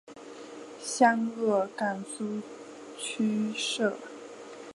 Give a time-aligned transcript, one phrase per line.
[0.81, 2.41] 湘鄂赣苏
[2.97, 3.95] 区设。